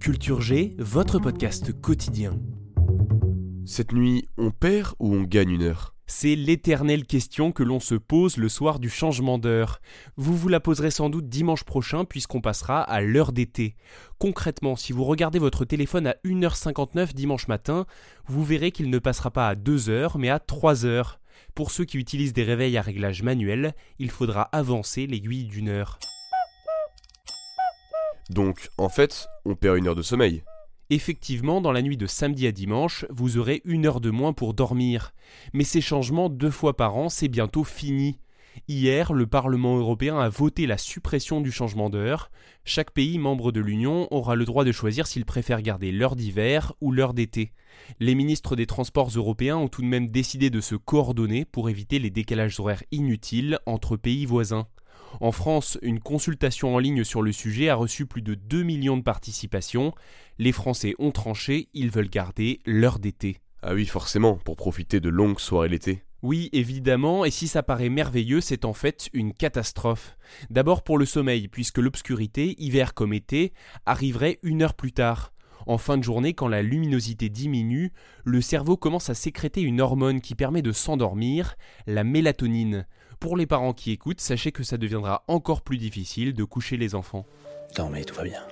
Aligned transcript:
Culture 0.00 0.40
G, 0.40 0.74
votre 0.78 1.18
podcast 1.18 1.78
quotidien. 1.78 2.40
Cette 3.66 3.92
nuit, 3.92 4.30
on 4.38 4.50
perd 4.50 4.94
ou 4.98 5.14
on 5.14 5.24
gagne 5.24 5.50
une 5.50 5.62
heure? 5.62 5.94
C'est 6.06 6.36
l'éternelle 6.36 7.04
question 7.04 7.52
que 7.52 7.62
l'on 7.62 7.80
se 7.80 7.96
pose 7.96 8.38
le 8.38 8.48
soir 8.48 8.78
du 8.78 8.88
changement 8.88 9.36
d'heure. 9.36 9.78
Vous 10.16 10.34
vous 10.34 10.48
la 10.48 10.58
poserez 10.58 10.90
sans 10.90 11.10
doute 11.10 11.28
dimanche 11.28 11.64
prochain 11.64 12.06
puisqu'on 12.06 12.40
passera 12.40 12.80
à 12.80 13.02
l'heure 13.02 13.32
d'été. 13.32 13.76
Concrètement, 14.18 14.74
si 14.74 14.94
vous 14.94 15.04
regardez 15.04 15.38
votre 15.38 15.66
téléphone 15.66 16.06
à 16.06 16.16
1h59 16.24 17.12
dimanche 17.12 17.46
matin, 17.46 17.84
vous 18.26 18.42
verrez 18.42 18.72
qu'il 18.72 18.88
ne 18.88 18.98
passera 18.98 19.30
pas 19.30 19.48
à 19.48 19.54
2h 19.54 20.12
mais 20.16 20.30
à 20.30 20.38
3h. 20.38 21.16
Pour 21.54 21.70
ceux 21.70 21.84
qui 21.84 21.98
utilisent 21.98 22.32
des 22.32 22.44
réveils 22.44 22.78
à 22.78 22.82
réglage 22.82 23.22
manuel, 23.22 23.74
il 23.98 24.10
faudra 24.10 24.44
avancer 24.44 25.06
l'aiguille 25.06 25.44
d'une 25.44 25.68
heure. 25.68 25.98
Donc, 28.30 28.70
en 28.78 28.88
fait, 28.88 29.26
on 29.44 29.56
perd 29.56 29.76
une 29.76 29.88
heure 29.88 29.96
de 29.96 30.02
sommeil. 30.02 30.44
Effectivement, 30.88 31.60
dans 31.60 31.72
la 31.72 31.82
nuit 31.82 31.96
de 31.96 32.06
samedi 32.06 32.46
à 32.46 32.52
dimanche, 32.52 33.04
vous 33.10 33.38
aurez 33.38 33.60
une 33.64 33.86
heure 33.86 34.00
de 34.00 34.10
moins 34.10 34.32
pour 34.32 34.54
dormir. 34.54 35.12
Mais 35.52 35.64
ces 35.64 35.80
changements 35.80 36.28
deux 36.28 36.50
fois 36.50 36.76
par 36.76 36.96
an, 36.96 37.08
c'est 37.08 37.28
bientôt 37.28 37.64
fini. 37.64 38.20
Hier, 38.68 39.12
le 39.12 39.26
Parlement 39.26 39.78
européen 39.78 40.18
a 40.18 40.28
voté 40.28 40.68
la 40.68 40.78
suppression 40.78 41.40
du 41.40 41.50
changement 41.50 41.90
d'heure. 41.90 42.30
Chaque 42.64 42.92
pays 42.92 43.18
membre 43.18 43.50
de 43.50 43.60
l'Union 43.60 44.06
aura 44.12 44.36
le 44.36 44.44
droit 44.44 44.64
de 44.64 44.72
choisir 44.72 45.08
s'il 45.08 45.24
préfère 45.24 45.60
garder 45.60 45.90
l'heure 45.90 46.14
d'hiver 46.14 46.72
ou 46.80 46.92
l'heure 46.92 47.14
d'été. 47.14 47.52
Les 47.98 48.14
ministres 48.14 48.54
des 48.54 48.66
Transports 48.66 49.10
européens 49.10 49.56
ont 49.56 49.68
tout 49.68 49.82
de 49.82 49.86
même 49.86 50.08
décidé 50.08 50.50
de 50.50 50.60
se 50.60 50.76
coordonner 50.76 51.44
pour 51.44 51.68
éviter 51.68 51.98
les 51.98 52.10
décalages 52.10 52.60
horaires 52.60 52.84
inutiles 52.92 53.58
entre 53.66 53.96
pays 53.96 54.26
voisins. 54.26 54.68
En 55.18 55.32
France, 55.32 55.78
une 55.82 56.00
consultation 56.00 56.74
en 56.74 56.78
ligne 56.78 57.04
sur 57.04 57.22
le 57.22 57.32
sujet 57.32 57.68
a 57.68 57.74
reçu 57.74 58.06
plus 58.06 58.22
de 58.22 58.34
2 58.34 58.62
millions 58.62 58.96
de 58.96 59.02
participations. 59.02 59.92
Les 60.38 60.52
Français 60.52 60.94
ont 60.98 61.10
tranché, 61.10 61.68
ils 61.74 61.90
veulent 61.90 62.08
garder 62.08 62.60
l'heure 62.64 62.98
d'été. 62.98 63.38
Ah 63.62 63.74
oui, 63.74 63.86
forcément, 63.86 64.36
pour 64.36 64.56
profiter 64.56 65.00
de 65.00 65.08
longues 65.08 65.40
soirées 65.40 65.68
l'été. 65.68 66.02
Oui, 66.22 66.50
évidemment, 66.52 67.24
et 67.24 67.30
si 67.30 67.48
ça 67.48 67.62
paraît 67.62 67.88
merveilleux, 67.88 68.42
c'est 68.42 68.66
en 68.66 68.74
fait 68.74 69.08
une 69.14 69.32
catastrophe. 69.32 70.16
D'abord 70.50 70.82
pour 70.82 70.98
le 70.98 71.06
sommeil, 71.06 71.48
puisque 71.48 71.78
l'obscurité, 71.78 72.54
hiver 72.58 72.92
comme 72.92 73.14
été, 73.14 73.52
arriverait 73.86 74.38
une 74.42 74.62
heure 74.62 74.74
plus 74.74 74.92
tard. 74.92 75.32
En 75.70 75.78
fin 75.78 75.96
de 75.96 76.02
journée, 76.02 76.34
quand 76.34 76.48
la 76.48 76.62
luminosité 76.62 77.28
diminue, 77.28 77.92
le 78.24 78.40
cerveau 78.40 78.76
commence 78.76 79.08
à 79.08 79.14
sécréter 79.14 79.60
une 79.60 79.80
hormone 79.80 80.20
qui 80.20 80.34
permet 80.34 80.62
de 80.62 80.72
s'endormir, 80.72 81.54
la 81.86 82.02
mélatonine. 82.02 82.88
Pour 83.20 83.36
les 83.36 83.46
parents 83.46 83.72
qui 83.72 83.92
écoutent, 83.92 84.20
sachez 84.20 84.50
que 84.50 84.64
ça 84.64 84.78
deviendra 84.78 85.22
encore 85.28 85.62
plus 85.62 85.78
difficile 85.78 86.34
de 86.34 86.42
coucher 86.42 86.76
les 86.76 86.96
enfants. 86.96 87.24
Non 87.78 87.88
mais 87.88 88.02
tout 88.02 88.16
va 88.16 88.24
bien. 88.24 88.42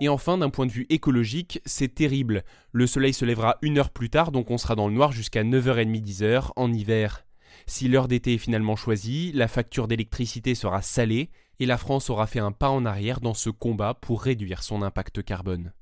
Et 0.00 0.08
enfin, 0.08 0.38
d'un 0.38 0.50
point 0.50 0.66
de 0.66 0.70
vue 0.70 0.86
écologique, 0.88 1.60
c'est 1.66 1.96
terrible. 1.96 2.44
Le 2.70 2.86
soleil 2.86 3.12
se 3.12 3.24
lèvera 3.24 3.58
une 3.60 3.78
heure 3.78 3.90
plus 3.90 4.08
tard, 4.08 4.30
donc 4.30 4.52
on 4.52 4.56
sera 4.56 4.76
dans 4.76 4.86
le 4.86 4.94
noir 4.94 5.10
jusqu'à 5.10 5.42
9h30 5.42 6.00
10h 6.00 6.50
en 6.54 6.72
hiver. 6.72 7.26
Si 7.66 7.88
l'heure 7.88 8.06
d'été 8.06 8.34
est 8.34 8.38
finalement 8.38 8.76
choisie, 8.76 9.32
la 9.34 9.48
facture 9.48 9.88
d'électricité 9.88 10.54
sera 10.54 10.80
salée 10.80 11.30
et 11.58 11.66
la 11.66 11.76
France 11.76 12.08
aura 12.08 12.28
fait 12.28 12.38
un 12.38 12.52
pas 12.52 12.70
en 12.70 12.86
arrière 12.86 13.20
dans 13.20 13.34
ce 13.34 13.50
combat 13.50 13.94
pour 13.94 14.22
réduire 14.22 14.62
son 14.62 14.82
impact 14.82 15.24
carbone. 15.24 15.72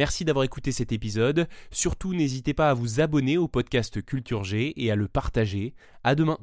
Merci 0.00 0.24
d'avoir 0.24 0.46
écouté 0.46 0.72
cet 0.72 0.92
épisode. 0.92 1.46
Surtout, 1.70 2.14
n'hésitez 2.14 2.54
pas 2.54 2.70
à 2.70 2.72
vous 2.72 3.02
abonner 3.02 3.36
au 3.36 3.48
podcast 3.48 4.00
Culture 4.00 4.44
G 4.44 4.72
et 4.82 4.90
à 4.90 4.96
le 4.96 5.08
partager. 5.08 5.74
À 6.04 6.14
demain. 6.14 6.38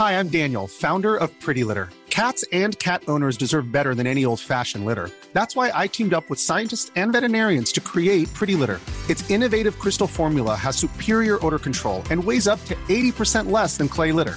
Hi, 0.00 0.18
I'm 0.18 0.28
Daniel, 0.28 0.66
founder 0.66 1.14
of 1.14 1.30
Pretty 1.38 1.62
Litter. 1.62 1.90
Cats 2.10 2.44
and 2.52 2.76
cat 2.80 3.02
owners 3.06 3.36
deserve 3.38 3.70
better 3.70 3.94
than 3.94 4.08
any 4.08 4.24
old-fashioned 4.24 4.84
litter. 4.84 5.08
That's 5.32 5.54
why 5.54 5.70
I 5.72 5.86
teamed 5.86 6.14
up 6.14 6.28
with 6.28 6.40
scientists 6.40 6.90
and 6.96 7.12
veterinarians 7.12 7.70
to 7.74 7.80
create 7.80 8.26
Pretty 8.34 8.56
Litter. 8.56 8.80
Its 9.08 9.22
innovative 9.30 9.78
crystal 9.78 10.08
formula 10.08 10.56
has 10.56 10.76
superior 10.76 11.38
odor 11.46 11.60
control 11.60 12.02
and 12.10 12.24
weighs 12.24 12.48
up 12.48 12.58
to 12.64 12.74
80% 12.88 13.52
less 13.52 13.76
than 13.76 13.86
clay 13.86 14.10
litter. 14.10 14.36